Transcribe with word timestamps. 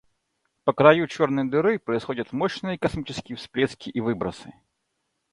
По 0.63 0.73
краю 0.73 1.05
черной 1.05 1.45
дыры 1.47 1.77
происходят 1.77 2.33
мощные 2.33 2.79
космические 2.79 3.35
всплески 3.37 3.91
и 3.91 3.99
выбросы. 4.01 4.51